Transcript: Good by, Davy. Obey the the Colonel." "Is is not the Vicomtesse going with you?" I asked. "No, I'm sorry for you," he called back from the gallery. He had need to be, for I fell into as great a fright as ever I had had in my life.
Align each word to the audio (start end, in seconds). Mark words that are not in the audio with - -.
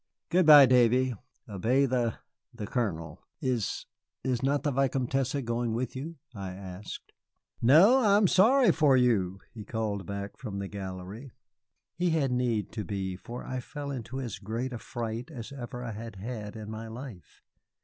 Good 0.31 0.47
by, 0.47 0.65
Davy. 0.65 1.13
Obey 1.47 1.85
the 1.85 2.15
the 2.51 2.65
Colonel." 2.65 3.21
"Is 3.39 3.85
is 4.23 4.41
not 4.41 4.63
the 4.63 4.71
Vicomtesse 4.71 5.35
going 5.45 5.75
with 5.75 5.95
you?" 5.95 6.15
I 6.33 6.53
asked. 6.53 7.11
"No, 7.61 7.99
I'm 7.99 8.25
sorry 8.27 8.71
for 8.71 8.97
you," 8.97 9.39
he 9.53 9.63
called 9.63 10.07
back 10.07 10.37
from 10.37 10.57
the 10.57 10.67
gallery. 10.67 11.29
He 11.93 12.09
had 12.09 12.31
need 12.31 12.71
to 12.71 12.83
be, 12.83 13.15
for 13.15 13.45
I 13.45 13.59
fell 13.59 13.91
into 13.91 14.19
as 14.19 14.39
great 14.39 14.73
a 14.73 14.79
fright 14.79 15.29
as 15.29 15.51
ever 15.51 15.83
I 15.83 15.91
had 15.91 16.15
had 16.15 16.55
in 16.55 16.71
my 16.71 16.87
life. 16.87 17.43